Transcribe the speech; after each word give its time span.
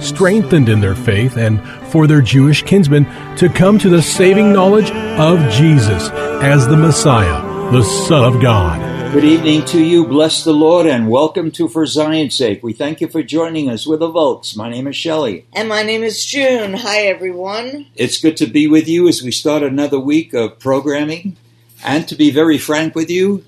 strengthened 0.00 0.68
in 0.68 0.80
their 0.80 0.94
faith 0.94 1.36
and 1.36 1.62
for 1.88 2.06
their 2.06 2.20
Jewish 2.20 2.62
kinsmen 2.62 3.04
to 3.36 3.48
come 3.48 3.78
to 3.78 3.88
the 3.88 4.02
saving 4.02 4.52
knowledge 4.52 4.90
of 4.90 5.38
Jesus 5.52 6.10
as 6.42 6.66
the 6.66 6.76
Messiah, 6.76 7.42
the 7.70 7.82
Son 7.82 8.24
of 8.24 8.40
God. 8.40 8.90
Good 9.12 9.24
evening 9.24 9.64
to 9.66 9.82
you. 9.82 10.06
Bless 10.06 10.44
the 10.44 10.52
Lord 10.52 10.86
and 10.86 11.10
welcome 11.10 11.50
to 11.52 11.68
For 11.68 11.84
Zion's 11.84 12.36
Sake. 12.36 12.62
We 12.62 12.72
thank 12.72 13.00
you 13.00 13.08
for 13.08 13.24
joining 13.24 13.68
us 13.68 13.84
with 13.84 13.98
the 13.98 14.08
Volks. 14.08 14.54
My 14.54 14.70
name 14.70 14.86
is 14.86 14.94
Shelly. 14.94 15.46
And 15.52 15.68
my 15.68 15.82
name 15.82 16.04
is 16.04 16.24
June. 16.24 16.74
Hi, 16.74 17.00
everyone. 17.06 17.86
It's 17.96 18.20
good 18.20 18.36
to 18.36 18.46
be 18.46 18.68
with 18.68 18.86
you 18.86 19.08
as 19.08 19.20
we 19.20 19.32
start 19.32 19.64
another 19.64 19.98
week 19.98 20.32
of 20.32 20.60
programming. 20.60 21.36
And 21.82 22.06
to 22.06 22.14
be 22.14 22.30
very 22.30 22.56
frank 22.56 22.94
with 22.94 23.10
you, 23.10 23.44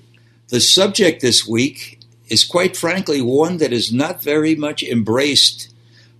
the 0.49 0.59
subject 0.59 1.21
this 1.21 1.47
week 1.47 2.01
is 2.27 2.43
quite 2.43 2.75
frankly 2.75 3.21
one 3.21 3.57
that 3.57 3.71
is 3.71 3.93
not 3.93 4.21
very 4.21 4.55
much 4.55 4.83
embraced, 4.83 5.72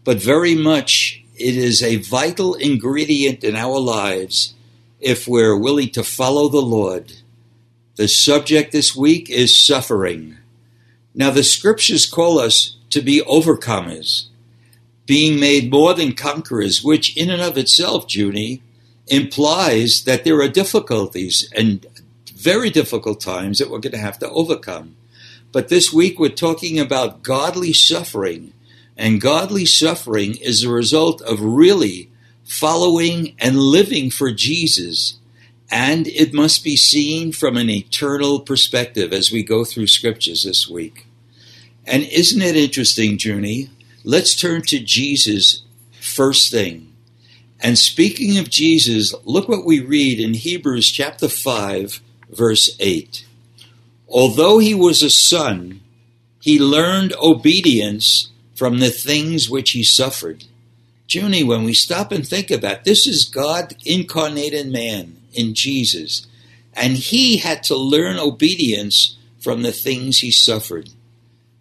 but 0.03 0.17
very 0.17 0.55
much 0.55 1.23
it 1.35 1.55
is 1.55 1.81
a 1.81 1.97
vital 1.97 2.55
ingredient 2.55 3.43
in 3.43 3.55
our 3.55 3.79
lives 3.79 4.53
if 4.99 5.27
we're 5.27 5.57
willing 5.57 5.89
to 5.89 6.03
follow 6.03 6.47
the 6.47 6.61
Lord. 6.61 7.13
The 7.95 8.07
subject 8.07 8.71
this 8.71 8.95
week 8.95 9.29
is 9.29 9.57
suffering. 9.57 10.37
Now, 11.13 11.29
the 11.29 11.43
scriptures 11.43 12.05
call 12.05 12.39
us 12.39 12.77
to 12.89 13.01
be 13.01 13.21
overcomers, 13.21 14.27
being 15.05 15.39
made 15.39 15.69
more 15.69 15.93
than 15.93 16.13
conquerors, 16.13 16.83
which 16.83 17.15
in 17.15 17.29
and 17.29 17.41
of 17.41 17.57
itself, 17.57 18.05
Junie, 18.07 18.61
implies 19.07 20.03
that 20.05 20.23
there 20.23 20.39
are 20.39 20.47
difficulties 20.47 21.51
and 21.55 21.85
very 22.33 22.69
difficult 22.69 23.19
times 23.21 23.59
that 23.59 23.69
we're 23.69 23.79
going 23.79 23.91
to 23.91 23.97
have 23.97 24.19
to 24.19 24.29
overcome. 24.29 24.95
But 25.51 25.69
this 25.69 25.93
week 25.93 26.19
we're 26.19 26.29
talking 26.29 26.79
about 26.79 27.21
godly 27.21 27.73
suffering. 27.73 28.53
And 28.97 29.21
godly 29.21 29.65
suffering 29.65 30.35
is 30.35 30.63
a 30.63 30.69
result 30.69 31.21
of 31.21 31.41
really 31.41 32.09
following 32.43 33.35
and 33.39 33.57
living 33.57 34.09
for 34.09 34.31
Jesus. 34.31 35.19
And 35.71 36.07
it 36.07 36.33
must 36.33 36.63
be 36.63 36.75
seen 36.75 37.31
from 37.31 37.57
an 37.57 37.69
eternal 37.69 38.39
perspective 38.39 39.11
as 39.11 39.31
we 39.31 39.43
go 39.43 39.65
through 39.65 39.87
scriptures 39.87 40.43
this 40.43 40.69
week. 40.69 41.07
And 41.85 42.03
isn't 42.03 42.41
it 42.41 42.55
interesting, 42.55 43.17
Junie? 43.19 43.69
Let's 44.03 44.35
turn 44.35 44.61
to 44.63 44.79
Jesus 44.79 45.63
first 45.99 46.51
thing. 46.51 46.93
And 47.59 47.77
speaking 47.77 48.37
of 48.37 48.49
Jesus, 48.49 49.15
look 49.23 49.47
what 49.47 49.65
we 49.65 49.79
read 49.79 50.19
in 50.19 50.33
Hebrews 50.33 50.91
chapter 50.91 51.29
5, 51.29 52.01
verse 52.29 52.75
8. 52.79 53.25
Although 54.09 54.59
he 54.59 54.75
was 54.75 55.01
a 55.01 55.09
son, 55.09 55.79
he 56.41 56.59
learned 56.59 57.13
obedience 57.21 58.29
from 58.63 58.79
the 58.79 58.89
things 58.89 59.49
which 59.49 59.71
he 59.71 59.83
suffered. 59.83 60.45
Junie, 61.09 61.43
when 61.43 61.65
we 61.65 61.73
stop 61.73 62.13
and 62.13 62.25
think 62.25 62.49
about 62.49 62.85
this 62.85 63.05
is 63.05 63.25
God 63.25 63.75
incarnated 63.85 64.71
man 64.71 65.17
in 65.33 65.53
Jesus, 65.53 66.25
and 66.73 66.93
he 66.93 67.35
had 67.35 67.61
to 67.63 67.75
learn 67.75 68.17
obedience 68.17 69.17
from 69.37 69.63
the 69.63 69.73
things 69.73 70.19
he 70.19 70.31
suffered. 70.31 70.91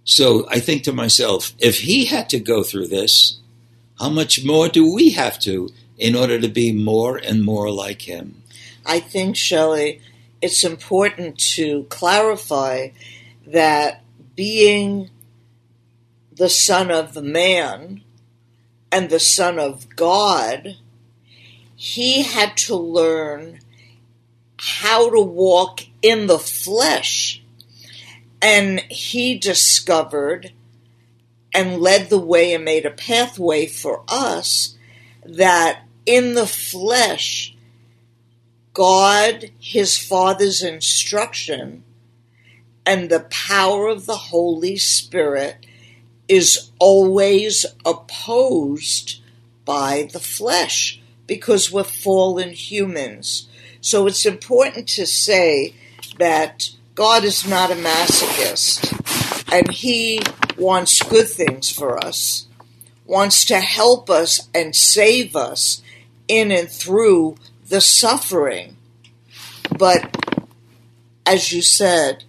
So 0.04 0.46
I 0.48 0.60
think 0.60 0.84
to 0.84 0.92
myself, 0.92 1.54
if 1.58 1.80
he 1.80 2.04
had 2.04 2.30
to 2.30 2.38
go 2.38 2.62
through 2.62 2.86
this, 2.86 3.40
how 3.98 4.08
much 4.08 4.44
more 4.44 4.68
do 4.68 4.94
we 4.94 5.10
have 5.10 5.40
to 5.40 5.70
in 5.98 6.14
order 6.14 6.40
to 6.40 6.48
be 6.48 6.70
more 6.70 7.16
and 7.16 7.42
more 7.42 7.72
like 7.72 8.02
him? 8.02 8.44
I 8.86 9.00
think, 9.00 9.34
Shelly, 9.34 10.00
it's 10.40 10.62
important 10.62 11.36
to 11.56 11.82
clarify 11.90 12.90
that 13.48 14.04
being 14.36 15.10
the 16.36 16.48
Son 16.48 16.90
of 16.90 17.22
Man 17.22 18.02
and 18.90 19.10
the 19.10 19.20
Son 19.20 19.58
of 19.58 19.94
God, 19.96 20.76
he 21.76 22.22
had 22.22 22.56
to 22.58 22.76
learn 22.76 23.60
how 24.58 25.10
to 25.10 25.20
walk 25.20 25.80
in 26.00 26.26
the 26.26 26.38
flesh. 26.38 27.42
And 28.40 28.80
he 28.90 29.36
discovered 29.36 30.52
and 31.54 31.80
led 31.80 32.08
the 32.08 32.18
way 32.18 32.54
and 32.54 32.64
made 32.64 32.86
a 32.86 32.90
pathway 32.90 33.66
for 33.66 34.04
us 34.08 34.76
that 35.24 35.82
in 36.06 36.34
the 36.34 36.46
flesh, 36.46 37.54
God, 38.72 39.50
his 39.58 39.98
Father's 39.98 40.62
instruction, 40.62 41.84
and 42.86 43.10
the 43.10 43.26
power 43.30 43.88
of 43.88 44.06
the 44.06 44.16
Holy 44.16 44.76
Spirit 44.76 45.66
is 46.32 46.70
always 46.78 47.66
opposed 47.84 49.20
by 49.66 50.08
the 50.14 50.18
flesh 50.18 50.98
because 51.26 51.70
we're 51.70 51.84
fallen 51.84 52.48
humans. 52.48 53.48
So 53.82 54.06
it's 54.06 54.24
important 54.24 54.88
to 54.90 55.06
say 55.06 55.74
that 56.18 56.70
God 56.94 57.24
is 57.24 57.46
not 57.46 57.70
a 57.70 57.74
masochist 57.74 59.52
and 59.52 59.70
he 59.70 60.20
wants 60.56 61.02
good 61.02 61.28
things 61.28 61.70
for 61.70 62.02
us, 62.02 62.46
wants 63.04 63.44
to 63.44 63.60
help 63.60 64.08
us 64.08 64.48
and 64.54 64.74
save 64.74 65.36
us 65.36 65.82
in 66.28 66.50
and 66.50 66.70
through 66.70 67.36
the 67.68 67.82
suffering. 67.82 68.78
But 69.76 70.16
as 71.26 71.52
you 71.52 71.60
said, 71.60 72.24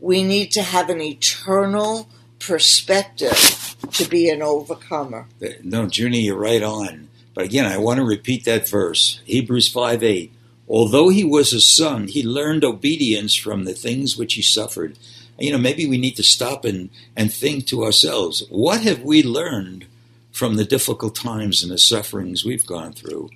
we 0.00 0.24
need 0.24 0.50
to 0.52 0.62
have 0.62 0.90
an 0.90 1.00
eternal 1.00 2.08
perspective 2.46 3.76
to 3.92 4.08
be 4.08 4.28
an 4.28 4.42
overcomer. 4.42 5.26
No, 5.62 5.88
Junie, 5.90 6.22
you're 6.22 6.36
right 6.36 6.62
on. 6.62 7.08
But 7.34 7.46
again, 7.46 7.66
I 7.66 7.78
want 7.78 7.98
to 7.98 8.04
repeat 8.04 8.44
that 8.44 8.68
verse 8.68 9.20
Hebrews 9.24 9.68
5 9.68 10.02
8. 10.02 10.32
Although 10.68 11.10
he 11.10 11.24
was 11.24 11.52
a 11.52 11.60
son, 11.60 12.08
he 12.08 12.22
learned 12.22 12.64
obedience 12.64 13.34
from 13.34 13.64
the 13.64 13.74
things 13.74 14.16
which 14.16 14.34
he 14.34 14.42
suffered. 14.42 14.96
You 15.38 15.52
know, 15.52 15.58
maybe 15.58 15.86
we 15.86 15.98
need 15.98 16.16
to 16.16 16.22
stop 16.22 16.64
and, 16.64 16.90
and 17.16 17.32
think 17.32 17.66
to 17.66 17.84
ourselves, 17.84 18.44
what 18.48 18.80
have 18.82 19.02
we 19.02 19.22
learned 19.22 19.86
from 20.32 20.56
the 20.56 20.64
difficult 20.64 21.16
times 21.16 21.62
and 21.62 21.70
the 21.70 21.78
sufferings 21.78 22.44
we've 22.44 22.66
gone 22.66 22.92
through? 22.92 23.30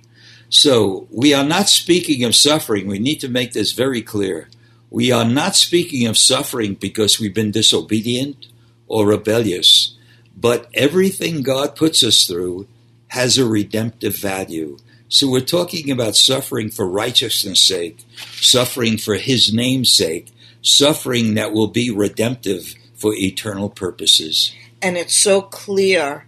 So, 0.49 1.07
we 1.11 1.33
are 1.33 1.43
not 1.43 1.69
speaking 1.69 2.23
of 2.23 2.35
suffering. 2.35 2.87
We 2.87 2.97
need 2.97 3.19
to 3.19 3.29
make 3.29 3.51
this 3.51 3.73
very 3.73 4.01
clear. 4.01 4.49
We 4.89 5.11
are 5.11 5.25
not 5.25 5.55
speaking 5.55 6.07
of 6.07 6.17
suffering 6.17 6.73
because 6.73 7.19
we've 7.19 7.35
been 7.35 7.51
disobedient 7.51 8.47
or 8.89 9.07
rebellious, 9.07 9.95
but 10.35 10.67
everything 10.73 11.43
God 11.43 11.75
puts 11.75 12.03
us 12.03 12.25
through 12.25 12.67
has 13.09 13.37
a 13.37 13.45
redemptive 13.45 14.17
value. 14.17 14.77
So 15.07 15.29
we're 15.29 15.41
talking 15.41 15.89
about 15.89 16.15
suffering 16.15 16.69
for 16.69 16.87
righteousness' 16.87 17.65
sake, 17.65 18.05
suffering 18.41 18.97
for 18.97 19.15
his 19.15 19.53
name's 19.53 19.91
sake, 19.95 20.27
suffering 20.61 21.35
that 21.35 21.53
will 21.53 21.67
be 21.67 21.89
redemptive 21.89 22.75
for 22.95 23.13
eternal 23.15 23.69
purposes. 23.69 24.53
And 24.81 24.97
it's 24.97 25.17
so 25.17 25.41
clear 25.41 26.25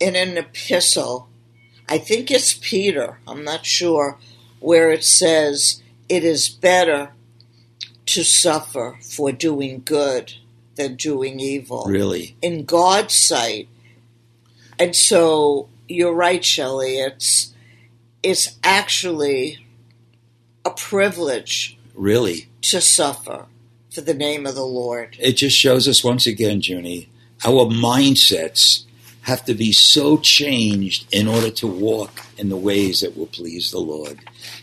in 0.00 0.16
an 0.16 0.36
epistle, 0.36 1.28
I 1.88 1.98
think 1.98 2.30
it's 2.30 2.54
Peter, 2.54 3.18
I'm 3.28 3.44
not 3.44 3.64
sure, 3.66 4.18
where 4.60 4.90
it 4.90 5.04
says, 5.04 5.82
It 6.08 6.24
is 6.24 6.48
better 6.48 7.12
to 8.06 8.24
suffer 8.24 8.98
for 9.02 9.32
doing 9.32 9.82
good 9.84 10.34
than 10.76 10.96
doing 10.96 11.40
evil. 11.40 11.84
Really? 11.86 12.36
In 12.42 12.64
God's 12.64 13.14
sight. 13.14 13.68
And 14.78 14.94
so 14.94 15.68
you're 15.88 16.14
right, 16.14 16.44
Shelly. 16.44 16.98
It's 16.98 17.52
it's 18.22 18.58
actually 18.64 19.64
a 20.64 20.70
privilege 20.70 21.78
Really? 21.94 22.48
to 22.62 22.80
suffer 22.80 23.46
for 23.92 24.00
the 24.00 24.14
name 24.14 24.46
of 24.46 24.54
the 24.54 24.64
Lord. 24.64 25.16
It 25.20 25.32
just 25.32 25.56
shows 25.56 25.86
us 25.86 26.02
once 26.02 26.26
again, 26.26 26.60
Junie, 26.62 27.08
our 27.44 27.66
mindsets 27.66 28.84
have 29.22 29.44
to 29.44 29.54
be 29.54 29.72
so 29.72 30.16
changed 30.18 31.06
in 31.12 31.28
order 31.28 31.50
to 31.50 31.66
walk 31.66 32.26
in 32.36 32.48
the 32.48 32.56
ways 32.56 33.00
that 33.00 33.16
will 33.16 33.26
please 33.26 33.70
the 33.70 33.78
Lord. 33.78 34.18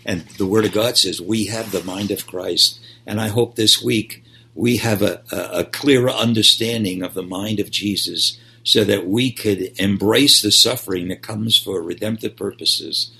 And 0.05 0.21
the 0.37 0.45
Word 0.45 0.65
of 0.65 0.71
God 0.71 0.97
says 0.97 1.21
we 1.21 1.45
have 1.45 1.71
the 1.71 1.83
mind 1.83 2.11
of 2.11 2.27
Christ. 2.27 2.79
And 3.05 3.21
I 3.21 3.29
hope 3.29 3.55
this 3.55 3.81
week 3.81 4.23
we 4.53 4.77
have 4.77 5.01
a, 5.01 5.21
a, 5.31 5.63
clearer 5.63 6.09
understanding 6.09 7.01
of 7.01 7.13
the 7.13 7.23
mind 7.23 7.59
of 7.59 7.71
Jesus 7.71 8.37
so 8.63 8.83
that 8.83 9.07
we 9.07 9.31
could 9.31 9.71
embrace 9.79 10.41
the 10.41 10.51
suffering 10.51 11.07
that 11.07 11.21
comes 11.21 11.57
for 11.57 11.81
redemptive 11.81 12.35
purposes 12.35 13.11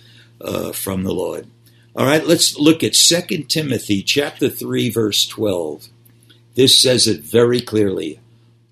uh, 0.42 0.72
from 0.72 1.04
the 1.04 1.14
Lord. 1.14 1.48
All 1.96 2.06
right, 2.06 2.26
let's 2.26 2.58
look 2.58 2.84
at 2.84 2.94
2 2.94 3.44
Timothy 3.44 4.02
chapter 4.02 4.50
3 4.50 4.90
verse 4.90 5.26
12. 5.28 5.88
This 6.56 6.80
says 6.80 7.08
it 7.08 7.22
very 7.22 7.62
clearly. 7.62 8.20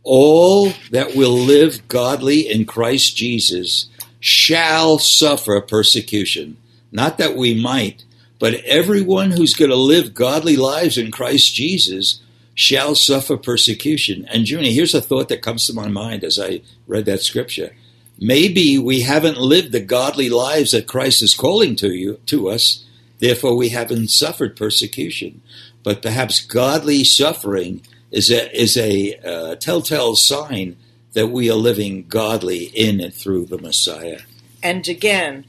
All 0.04 0.74
that 0.92 1.16
will 1.16 1.34
live 1.34 1.88
godly 1.88 2.50
in 2.50 2.66
Christ 2.66 3.16
Jesus 3.16 3.88
shall 4.20 5.00
suffer 5.00 5.60
persecution. 5.62 6.58
Not 6.92 7.18
that 7.18 7.36
we 7.36 7.60
might, 7.60 8.04
but 8.38 8.56
everyone 8.66 9.32
who's 9.32 9.54
going 9.54 9.72
to 9.72 9.78
live 9.78 10.14
godly 10.14 10.56
lives 10.56 10.98
in 10.98 11.12
Christ 11.12 11.54
Jesus 11.54 12.22
shall 12.60 12.94
suffer 12.94 13.38
persecution. 13.38 14.26
And 14.26 14.50
Junie, 14.50 14.74
here's 14.74 14.94
a 14.94 15.00
thought 15.00 15.30
that 15.30 15.42
comes 15.42 15.66
to 15.66 15.74
my 15.74 15.88
mind 15.88 16.26
as 16.26 16.38
I 16.38 16.60
read 16.88 17.06
that 17.06 17.22
scripture. 17.22 17.74
Maybe 18.20 18.78
we 18.78 19.00
haven't 19.00 19.38
lived 19.38 19.72
the 19.72 19.80
godly 19.80 20.28
lives 20.30 20.74
that 20.74 20.86
Christ 20.86 21.22
is 21.22 21.34
calling 21.34 21.78
to 21.78 21.94
you 21.94 22.20
to 22.26 22.50
us, 22.50 22.84
therefore 23.20 23.56
we 23.56 23.70
haven't 23.70 24.10
suffered 24.10 24.58
persecution. 24.58 25.42
But 25.84 26.02
perhaps 26.02 26.46
godly 26.46 27.06
suffering 27.06 27.82
is 28.12 28.30
a 28.30 28.54
is 28.54 28.76
a 28.76 29.16
uh, 29.24 29.56
telltale 29.56 30.18
sign 30.18 30.76
that 31.14 31.28
we 31.28 31.50
are 31.50 31.56
living 31.56 32.08
godly 32.10 32.66
in 32.66 33.00
and 33.00 33.14
through 33.14 33.46
the 33.46 33.58
Messiah. 33.58 34.20
And 34.62 34.86
again, 34.86 35.46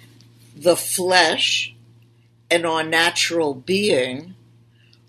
the 0.57 0.77
flesh 0.77 1.75
and 2.49 2.65
our 2.65 2.85
natural 2.85 3.53
being 3.53 4.37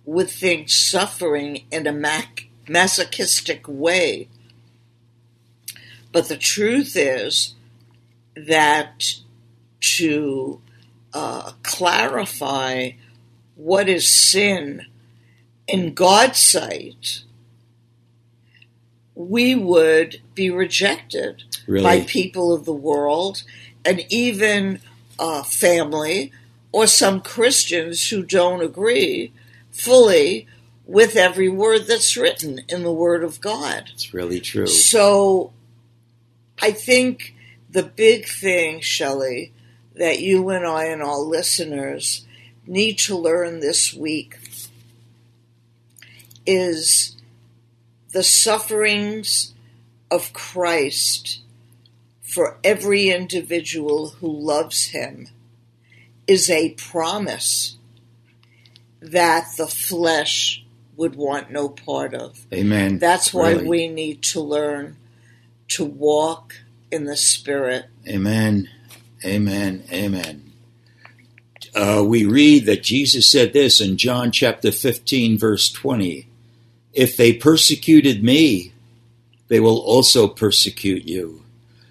would 0.05 0.29
think 0.29 0.69
suffering 0.69 1.65
in 1.71 1.87
a 1.87 1.91
mac- 1.91 2.47
masochistic 2.67 3.65
way. 3.67 4.27
But 6.11 6.27
the 6.27 6.37
truth 6.37 6.95
is 6.95 7.55
that 8.35 9.15
to 9.81 10.61
uh, 11.13 11.51
clarify 11.63 12.91
what 13.55 13.87
is 13.87 14.13
sin 14.13 14.85
in 15.67 15.93
God's 15.93 16.39
sight, 16.39 17.23
we 19.15 19.55
would 19.55 20.21
be 20.33 20.49
rejected 20.49 21.43
Really? 21.67 21.83
by 21.83 22.01
people 22.01 22.53
of 22.53 22.65
the 22.65 22.73
world 22.73 23.43
and 23.85 24.03
even 24.09 24.79
uh, 25.19 25.43
family 25.43 26.31
or 26.71 26.87
some 26.87 27.21
Christians 27.21 28.09
who 28.09 28.23
don't 28.23 28.61
agree 28.61 29.31
fully 29.81 30.47
with 30.85 31.15
every 31.15 31.49
word 31.49 31.87
that's 31.87 32.17
written 32.17 32.61
in 32.67 32.83
the 32.83 32.91
Word 32.91 33.23
of 33.23 33.41
God. 33.41 33.89
It's 33.93 34.13
really 34.13 34.39
true. 34.39 34.67
So 34.67 35.53
I 36.61 36.71
think 36.71 37.35
the 37.69 37.83
big 37.83 38.27
thing, 38.27 38.81
Shelly, 38.81 39.53
that 39.95 40.19
you 40.19 40.49
and 40.49 40.65
I 40.65 40.85
and 40.85 41.01
all 41.01 41.27
listeners 41.27 42.25
need 42.67 42.97
to 42.99 43.17
learn 43.17 43.59
this 43.59 43.93
week 43.93 44.37
is 46.45 47.17
the 48.11 48.23
sufferings 48.23 49.53
of 50.09 50.33
Christ 50.33 51.41
for 52.21 52.57
every 52.63 53.09
individual 53.09 54.09
who 54.19 54.31
loves 54.31 54.87
him 54.87 55.27
is 56.27 56.49
a 56.49 56.71
promise 56.71 57.77
that 59.01 59.47
the 59.57 59.67
flesh 59.67 60.63
would 60.95 61.15
want 61.15 61.51
no 61.51 61.69
part 61.69 62.13
of. 62.13 62.45
Amen. 62.53 62.99
That's 62.99 63.33
why 63.33 63.51
Really. 63.53 63.67
we 63.67 63.87
need 63.87 64.21
to 64.23 64.41
learn 64.41 64.97
to 65.69 65.85
walk 65.85 66.55
in 66.91 67.05
the 67.05 67.17
Spirit. 67.17 67.85
Amen. 68.07 68.69
Amen. 69.25 69.83
Amen. 69.91 70.51
Uh, 71.73 72.03
we 72.05 72.25
read 72.25 72.65
that 72.65 72.83
Jesus 72.83 73.31
said 73.31 73.53
this 73.53 73.79
in 73.79 73.97
John 73.97 74.31
chapter 74.31 74.71
15, 74.71 75.37
verse 75.37 75.71
20 75.71 76.27
If 76.93 77.15
they 77.15 77.33
persecuted 77.33 78.23
me, 78.23 78.73
they 79.47 79.59
will 79.59 79.79
also 79.79 80.27
persecute 80.27 81.05
you. 81.05 81.43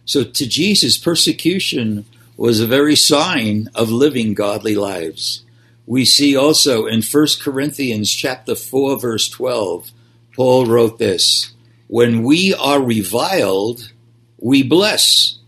So 0.04 0.24
to 0.24 0.46
Jesus, 0.46 0.98
persecution 0.98 2.04
was 2.36 2.60
a 2.60 2.66
very 2.66 2.96
sign 2.96 3.68
of 3.74 3.90
living 3.90 4.34
godly 4.34 4.74
lives. 4.74 5.42
We 5.90 6.04
see 6.04 6.36
also 6.36 6.86
in 6.86 7.02
1 7.02 7.26
Corinthians 7.40 8.12
chapter 8.12 8.54
4, 8.54 9.00
verse 9.00 9.28
12, 9.28 9.90
Paul 10.36 10.66
wrote 10.66 11.00
this 11.00 11.52
When 11.88 12.22
we 12.22 12.54
are 12.54 12.80
reviled, 12.80 13.92
we 14.38 14.62
bless 14.62 15.40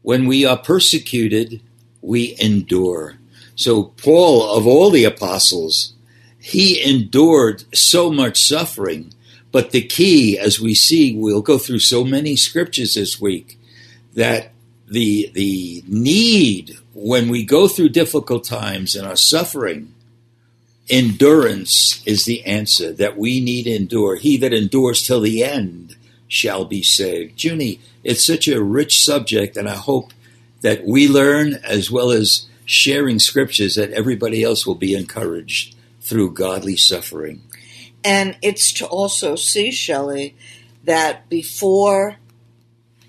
when 0.00 0.24
we 0.24 0.46
are 0.46 0.56
persecuted, 0.56 1.60
we 2.00 2.34
endure. 2.40 3.18
So, 3.54 3.92
Paul, 4.02 4.56
of 4.56 4.66
all 4.66 4.88
the 4.88 5.04
apostles, 5.04 5.92
he 6.38 6.82
endured 6.82 7.64
so 7.76 8.10
much 8.10 8.40
suffering. 8.42 9.12
But 9.50 9.72
the 9.72 9.82
key, 9.82 10.38
as 10.38 10.58
we 10.58 10.74
see, 10.74 11.14
we'll 11.14 11.42
go 11.42 11.58
through 11.58 11.80
so 11.80 12.02
many 12.02 12.34
scriptures 12.34 12.94
this 12.94 13.20
week, 13.20 13.58
that 14.14 14.51
the, 14.92 15.30
the 15.34 15.82
need 15.86 16.76
when 16.94 17.28
we 17.28 17.44
go 17.44 17.66
through 17.66 17.88
difficult 17.88 18.44
times 18.44 18.94
and 18.94 19.06
are 19.06 19.16
suffering, 19.16 19.94
endurance 20.88 22.02
is 22.06 22.24
the 22.24 22.44
answer 22.44 22.92
that 22.92 23.16
we 23.16 23.40
need 23.40 23.66
endure. 23.66 24.16
He 24.16 24.36
that 24.38 24.52
endures 24.52 25.02
till 25.02 25.20
the 25.20 25.42
end 25.42 25.96
shall 26.28 26.64
be 26.64 26.82
saved. 26.82 27.42
Junie, 27.42 27.80
it's 28.04 28.24
such 28.24 28.48
a 28.48 28.62
rich 28.62 29.02
subject, 29.02 29.56
and 29.56 29.68
I 29.68 29.76
hope 29.76 30.12
that 30.60 30.84
we 30.84 31.08
learn 31.08 31.54
as 31.64 31.90
well 31.90 32.10
as 32.10 32.46
sharing 32.64 33.18
scriptures 33.18 33.74
that 33.74 33.90
everybody 33.90 34.42
else 34.42 34.66
will 34.66 34.74
be 34.74 34.94
encouraged 34.94 35.74
through 36.00 36.32
godly 36.32 36.76
suffering. 36.76 37.42
And 38.04 38.36
it's 38.42 38.72
to 38.74 38.86
also 38.86 39.36
see, 39.36 39.70
Shelly, 39.70 40.36
that 40.84 41.28
before 41.28 42.16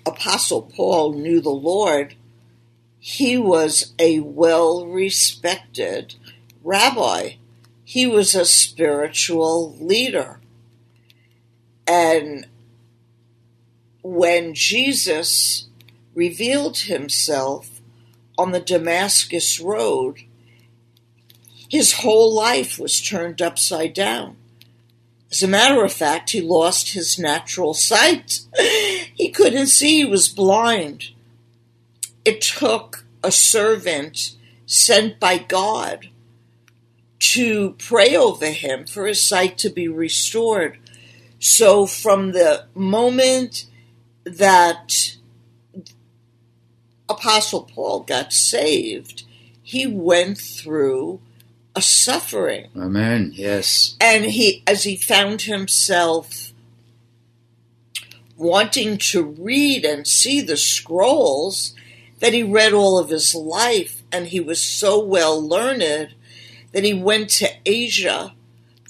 Apostle 0.06 0.62
Paul 0.62 1.14
knew 1.14 1.40
the 1.40 1.50
Lord, 1.50 2.14
he 2.98 3.36
was 3.36 3.92
a 3.98 4.20
well 4.20 4.86
respected 4.86 6.14
rabbi. 6.62 7.34
He 7.84 8.06
was 8.06 8.34
a 8.34 8.44
spiritual 8.44 9.76
leader. 9.78 10.40
And 11.86 12.46
when 14.02 14.54
Jesus 14.54 15.68
revealed 16.14 16.78
himself 16.78 17.80
on 18.38 18.52
the 18.52 18.60
Damascus 18.60 19.60
Road, 19.60 20.20
his 21.68 21.94
whole 21.94 22.32
life 22.34 22.78
was 22.78 23.00
turned 23.00 23.42
upside 23.42 23.94
down. 23.94 24.36
As 25.30 25.42
a 25.42 25.48
matter 25.48 25.84
of 25.84 25.92
fact, 25.92 26.30
he 26.30 26.40
lost 26.40 26.92
his 26.92 27.18
natural 27.18 27.74
sight. 27.74 28.40
He 29.24 29.30
couldn't 29.30 29.68
see, 29.68 30.00
he 30.00 30.04
was 30.04 30.28
blind. 30.28 31.12
It 32.26 32.42
took 32.42 33.06
a 33.22 33.32
servant 33.32 34.36
sent 34.66 35.18
by 35.18 35.38
God 35.38 36.10
to 37.32 37.70
pray 37.78 38.14
over 38.14 38.50
him 38.50 38.84
for 38.84 39.06
his 39.06 39.26
sight 39.26 39.56
to 39.56 39.70
be 39.70 39.88
restored. 39.88 40.76
So, 41.38 41.86
from 41.86 42.32
the 42.32 42.66
moment 42.74 43.64
that 44.24 45.16
Apostle 47.08 47.62
Paul 47.62 48.00
got 48.00 48.30
saved, 48.30 49.24
he 49.62 49.86
went 49.86 50.36
through 50.36 51.22
a 51.74 51.80
suffering. 51.80 52.68
Amen. 52.76 53.32
Yes. 53.34 53.96
And 54.02 54.26
he, 54.26 54.62
as 54.66 54.84
he 54.84 54.96
found 54.96 55.40
himself 55.40 56.52
wanting 58.36 58.98
to 58.98 59.22
read 59.22 59.84
and 59.84 60.06
see 60.06 60.40
the 60.40 60.56
scrolls, 60.56 61.74
that 62.20 62.32
he 62.32 62.42
read 62.42 62.72
all 62.72 62.98
of 62.98 63.10
his 63.10 63.34
life, 63.34 64.02
and 64.10 64.28
he 64.28 64.40
was 64.40 64.60
so 64.62 65.02
well 65.02 65.40
learned 65.40 66.14
that 66.72 66.84
he 66.84 66.94
went 66.94 67.30
to 67.30 67.50
Asia 67.64 68.34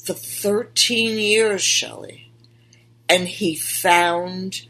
for 0.02 0.14
13 0.14 1.18
years, 1.18 1.62
Shelly, 1.62 2.30
and 3.08 3.28
he 3.28 3.56
found 3.56 4.66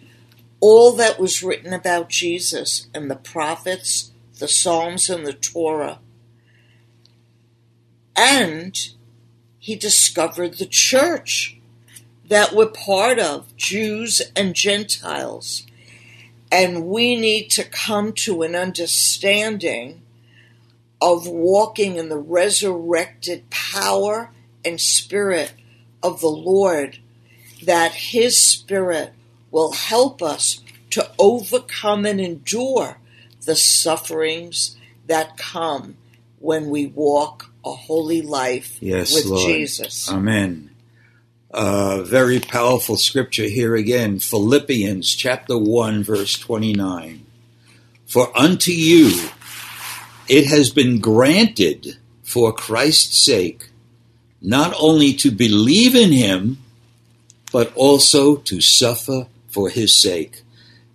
all 0.60 0.92
that 0.92 1.18
was 1.18 1.42
written 1.42 1.72
about 1.72 2.08
Jesus 2.08 2.88
and 2.94 3.10
the 3.10 3.16
prophets, 3.16 4.12
the 4.38 4.48
Psalms, 4.48 5.10
and 5.10 5.26
the 5.26 5.32
Torah. 5.32 5.98
And 8.16 8.76
he 9.58 9.76
discovered 9.76 10.54
the 10.54 10.66
church 10.66 11.58
that 12.28 12.54
we're 12.54 12.66
part 12.66 13.18
of, 13.18 13.56
Jews 13.56 14.22
and 14.34 14.54
Gentiles. 14.54 15.66
And 16.50 16.86
we 16.86 17.16
need 17.16 17.50
to 17.50 17.64
come 17.64 18.12
to 18.12 18.42
an 18.42 18.54
understanding 18.54 20.02
of 21.02 21.26
walking 21.26 21.96
in 21.96 22.08
the 22.08 22.18
resurrected 22.18 23.50
power 23.50 24.30
and 24.64 24.80
spirit 24.80 25.52
of 26.02 26.20
the 26.20 26.28
Lord, 26.28 26.98
that 27.62 27.92
His 27.92 28.42
Spirit 28.42 29.12
will 29.50 29.72
help 29.72 30.22
us 30.22 30.60
to 30.90 31.10
overcome 31.18 32.06
and 32.06 32.20
endure 32.20 32.98
the 33.44 33.56
sufferings 33.56 34.76
that 35.06 35.36
come 35.36 35.96
when 36.38 36.70
we 36.70 36.86
walk 36.86 37.50
a 37.64 37.72
holy 37.72 38.22
life 38.22 38.78
Yes, 38.80 39.14
with 39.14 39.26
Lord. 39.26 39.52
Jesus. 39.52 40.10
Amen. 40.10 40.70
Uh, 41.54 42.02
very 42.02 42.40
powerful 42.40 42.96
scripture 42.96 43.44
here 43.44 43.76
again 43.76 44.18
Philippians 44.18 45.14
chapter 45.14 45.56
1, 45.56 46.02
verse 46.02 46.36
29. 46.36 47.24
For 48.06 48.36
unto 48.36 48.72
you 48.72 49.28
it 50.28 50.46
has 50.46 50.70
been 50.70 50.98
granted 50.98 51.96
for 52.24 52.52
Christ's 52.52 53.24
sake 53.24 53.68
not 54.42 54.74
only 54.80 55.12
to 55.12 55.30
believe 55.30 55.94
in 55.94 56.10
him, 56.10 56.58
but 57.52 57.72
also 57.76 58.34
to 58.34 58.60
suffer 58.60 59.28
for 59.46 59.70
his 59.70 59.96
sake. 59.96 60.42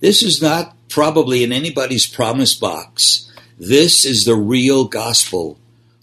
This 0.01 0.21
is 0.21 0.41
not 0.41 0.75
probably 0.89 1.41
in 1.41 1.53
anybody's 1.53 2.05
promise 2.05 2.53
box. 2.53 3.31
This 3.57 4.03
is 4.03 4.25
the 4.25 4.35
real 4.35 4.83
gospel. 4.83 5.57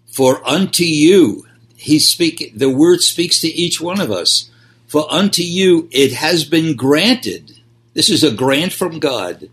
For 0.06 0.42
unto 0.48 0.84
you, 0.84 1.46
he 1.76 1.98
speak 1.98 2.52
the 2.54 2.70
word 2.70 3.00
speaks 3.00 3.38
to 3.40 3.48
each 3.48 3.80
one 3.80 4.00
of 4.00 4.10
us. 4.10 4.50
For 4.86 5.12
unto 5.12 5.42
you 5.42 5.88
it 5.92 6.12
has 6.12 6.44
been 6.44 6.76
granted. 6.76 7.58
This 7.94 8.08
is 8.08 8.22
a 8.22 8.30
grant 8.30 8.72
from 8.72 8.98
God. 8.98 9.48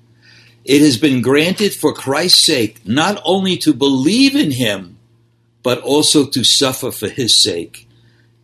It 0.65 0.81
has 0.81 0.97
been 0.97 1.21
granted 1.21 1.73
for 1.73 1.93
Christ's 1.93 2.43
sake, 2.43 2.87
not 2.87 3.21
only 3.25 3.57
to 3.57 3.73
believe 3.73 4.35
in 4.35 4.51
him, 4.51 4.97
but 5.61 5.79
also 5.81 6.25
to 6.27 6.43
suffer 6.43 6.91
for 6.91 7.09
his 7.09 7.41
sake. 7.41 7.87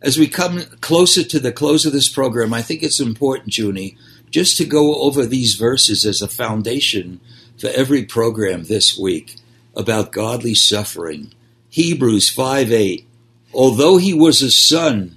As 0.02 0.18
we 0.18 0.26
come 0.26 0.62
closer 0.80 1.22
to 1.22 1.38
the 1.38 1.52
close 1.52 1.84
of 1.84 1.92
this 1.92 2.08
program, 2.08 2.54
I 2.54 2.62
think 2.62 2.82
it's 2.82 3.00
important, 3.00 3.56
Junie, 3.56 3.96
just 4.30 4.56
to 4.58 4.64
go 4.64 5.02
over 5.02 5.26
these 5.26 5.54
verses 5.54 6.04
as 6.04 6.22
a 6.22 6.28
foundation 6.28 7.20
for 7.58 7.68
every 7.68 8.04
program 8.04 8.64
this 8.64 8.98
week 8.98 9.36
about 9.76 10.12
godly 10.12 10.54
suffering. 10.54 11.32
Hebrews 11.68 12.30
5 12.30 12.72
8. 12.72 13.06
Although 13.52 13.96
he 13.96 14.14
was 14.14 14.42
a 14.42 14.50
son, 14.50 15.16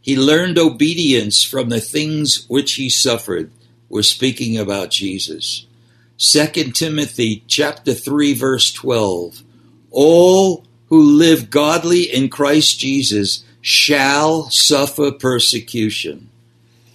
he 0.00 0.16
learned 0.16 0.58
obedience 0.58 1.42
from 1.42 1.68
the 1.68 1.80
things 1.80 2.46
which 2.48 2.74
he 2.74 2.88
suffered. 2.88 3.50
We're 3.88 4.02
speaking 4.02 4.58
about 4.58 4.90
Jesus. 4.90 5.66
2 6.18 6.72
Timothy 6.72 7.42
chapter 7.46 7.92
3 7.92 8.34
verse 8.34 8.72
12. 8.72 9.42
All 9.90 10.64
who 10.88 11.02
live 11.02 11.50
godly 11.50 12.02
in 12.02 12.28
Christ 12.28 12.78
Jesus 12.78 13.44
shall 13.60 14.50
suffer 14.50 15.10
persecution. 15.10 16.28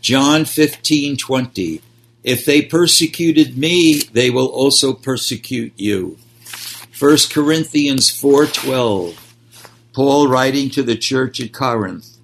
John 0.02 0.46
15:20. 0.46 1.82
If 2.24 2.46
they 2.46 2.62
persecuted 2.62 3.58
me, 3.58 4.00
they 4.14 4.30
will 4.30 4.48
also 4.48 4.94
persecute 4.94 5.74
you. 5.78 6.18
1 6.98 7.30
Corinthians 7.32 8.10
4:12. 8.10 9.29
Paul 9.94 10.28
writing 10.28 10.70
to 10.72 10.84
the 10.84 10.96
church 10.96 11.40
at 11.42 11.52
Corinth, 11.52 12.18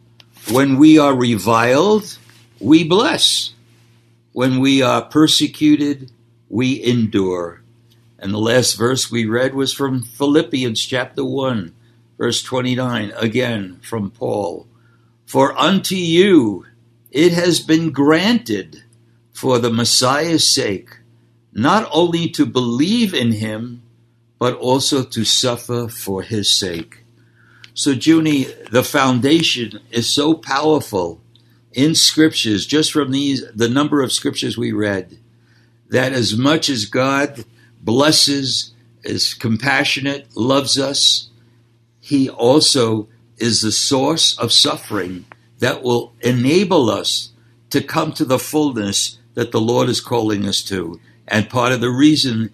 when 0.52 0.78
we 0.78 1.00
are 1.00 1.16
reviled, 1.16 2.18
we 2.60 2.84
bless. 2.84 3.54
When 4.34 4.60
we 4.60 4.84
are 4.84 5.02
persecuted, 5.02 6.12
we 6.48 6.84
endure. 6.84 7.62
And 8.20 8.32
the 8.32 8.38
last 8.38 8.74
verse 8.74 9.10
we 9.10 9.26
read 9.26 9.56
was 9.56 9.74
from 9.74 10.04
Philippians 10.04 10.86
chapter 10.86 11.26
1, 11.26 11.74
verse 12.18 12.44
29, 12.44 13.12
again 13.18 13.80
from 13.82 14.12
Paul. 14.12 14.68
For 15.26 15.58
unto 15.58 15.96
you 15.96 16.66
it 17.12 17.34
has 17.34 17.60
been 17.60 17.92
granted 17.92 18.84
for 19.34 19.58
the 19.58 19.72
Messiah's 19.72 20.48
sake, 20.48 21.00
not 21.52 21.90
only 21.92 22.30
to 22.30 22.46
believe 22.46 23.14
in 23.14 23.32
him, 23.32 23.82
but 24.38 24.56
also 24.56 25.04
to 25.04 25.26
suffer 25.26 25.88
for 25.88 26.22
his 26.22 26.50
sake. 26.50 27.05
So, 27.78 27.92
Junie, 27.92 28.46
the 28.72 28.86
foundation 28.86 29.82
is 29.92 30.10
so 30.10 30.34
powerful 30.34 31.20
in 31.74 31.94
scriptures, 31.94 32.66
just 32.66 32.94
from 32.94 33.12
these 33.12 33.46
the 33.54 33.68
number 33.68 34.02
of 34.02 34.14
scriptures 34.14 34.58
we 34.58 34.72
read, 34.72 35.20
that 35.90 36.14
as 36.14 36.38
much 36.38 36.70
as 36.70 36.86
God 36.86 37.44
blesses, 37.82 38.74
is 39.04 39.34
compassionate, 39.34 40.38
loves 40.38 40.80
us, 40.80 41.28
He 42.00 42.30
also 42.30 43.10
is 43.38 43.62
the 43.62 43.74
source 43.74 44.38
of 44.40 44.54
suffering 44.54 45.26
that 45.60 45.84
will 45.84 46.14
enable 46.22 46.90
us 46.90 47.32
to 47.72 47.84
come 47.84 48.14
to 48.14 48.24
the 48.24 48.40
fullness 48.40 49.20
that 49.34 49.52
the 49.52 49.60
Lord 49.60 49.90
is 49.90 50.00
calling 50.00 50.48
us 50.48 50.64
to. 50.64 51.02
And 51.28 51.50
part 51.50 51.74
of 51.74 51.82
the 51.82 51.90
reason 51.90 52.54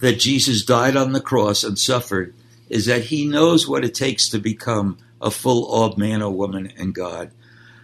that 0.00 0.18
Jesus 0.18 0.64
died 0.64 0.96
on 0.96 1.12
the 1.12 1.20
cross 1.20 1.62
and 1.62 1.78
suffered 1.78 2.34
is 2.68 2.86
that 2.86 3.04
he 3.04 3.26
knows 3.26 3.68
what 3.68 3.84
it 3.84 3.94
takes 3.94 4.28
to 4.30 4.38
become 4.38 4.98
a 5.20 5.30
full 5.30 5.64
orbed 5.64 5.98
man 5.98 6.22
or 6.22 6.30
woman 6.30 6.66
in 6.76 6.92
God. 6.92 7.30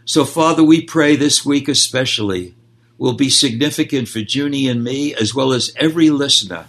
So, 0.04 0.24
Father, 0.24 0.64
we 0.64 0.82
pray 0.82 1.16
this 1.16 1.44
week 1.44 1.68
especially 1.68 2.54
will 2.98 3.14
be 3.14 3.30
significant 3.30 4.08
for 4.08 4.20
Junie 4.20 4.68
and 4.68 4.84
me, 4.84 5.12
as 5.12 5.34
well 5.34 5.52
as 5.52 5.72
every 5.76 6.10
listener, 6.10 6.68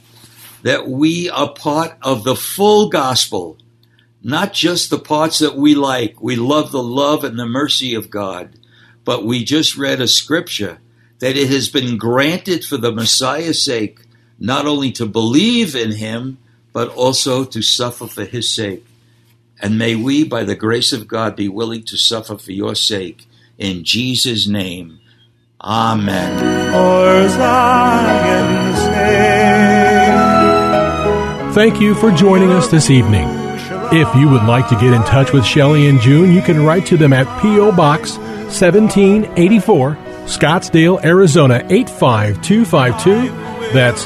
that 0.64 0.88
we 0.88 1.30
are 1.30 1.54
part 1.54 1.96
of 2.02 2.24
the 2.24 2.36
full 2.36 2.90
gospel, 2.90 3.58
not 4.24 4.54
just 4.54 4.90
the 4.90 4.98
parts 4.98 5.40
that 5.40 5.56
we 5.56 5.76
like. 5.76 6.20
We 6.22 6.36
love 6.36 6.72
the 6.72 6.82
love 6.82 7.24
and 7.24 7.38
the 7.38 7.46
mercy 7.46 7.94
of 7.94 8.10
God, 8.10 8.58
but 9.04 9.26
we 9.26 9.44
just 9.44 9.78
read 9.78 10.02
a 10.02 10.08
scripture 10.08 10.80
that 11.20 11.38
it 11.38 11.50
has 11.50 11.70
been 11.70 11.98
granted 11.98 12.66
for 12.66 12.78
the 12.78 12.92
Messiah's 12.92 13.64
sake, 13.64 14.00
not 14.40 14.66
only 14.66 14.92
to 14.94 15.06
believe 15.06 15.76
in 15.76 15.92
him, 15.92 16.40
but 16.74 16.90
also 16.90 17.46
to 17.46 17.62
suffer 17.62 18.08
for 18.08 18.26
his 18.26 18.54
sake. 18.54 18.86
And 19.62 19.78
may 19.78 19.96
we, 19.96 20.26
by 20.26 20.44
the 20.44 20.56
grace 20.56 20.92
of 20.92 21.08
God, 21.08 21.36
be 21.36 21.48
willing 21.48 21.84
to 21.84 21.98
suffer 21.98 22.38
for 22.38 22.52
your 22.52 22.76
sake. 22.76 23.26
In 23.58 23.84
Jesus' 23.86 24.48
name, 24.48 25.00
Amen. 25.62 26.40
For 26.74 27.30
Zion's. 27.30 28.74
Thank 31.56 31.80
you 31.80 31.94
for 31.94 32.12
joining 32.12 32.52
us 32.52 32.68
this 32.68 32.90
evening. 32.90 33.28
If 33.94 34.14
you 34.16 34.28
would 34.28 34.44
like 34.44 34.68
to 34.70 34.76
get 34.76 34.92
in 34.92 35.04
touch 35.04 35.32
with 35.32 35.46
Shelly 35.46 35.88
and 35.88 36.02
June, 36.02 36.34
you 36.34 36.42
can 36.42 36.66
write 36.66 36.88
to 36.88 36.98
them 36.98 37.14
at 37.14 37.28
P.O. 37.42 37.72
Box 37.74 38.18
1784, 38.18 39.96
Scottsdale, 40.26 41.04
Arizona 41.06 41.66
85252. 41.70 43.30
That's 43.72 44.06